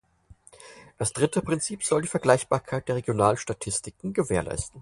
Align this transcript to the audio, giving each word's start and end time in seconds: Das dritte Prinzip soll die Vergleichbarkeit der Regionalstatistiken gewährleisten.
Das 0.97 1.13
dritte 1.13 1.43
Prinzip 1.43 1.83
soll 1.83 2.01
die 2.01 2.07
Vergleichbarkeit 2.07 2.87
der 2.87 2.95
Regionalstatistiken 2.95 4.13
gewährleisten. 4.13 4.79